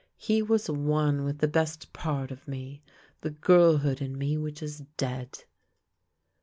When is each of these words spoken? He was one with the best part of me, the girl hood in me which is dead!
He 0.17 0.41
was 0.41 0.67
one 0.67 1.23
with 1.23 1.37
the 1.37 1.47
best 1.47 1.93
part 1.93 2.31
of 2.31 2.47
me, 2.47 2.81
the 3.21 3.29
girl 3.29 3.77
hood 3.77 4.01
in 4.01 4.17
me 4.17 4.35
which 4.35 4.63
is 4.63 4.79
dead! 4.97 5.43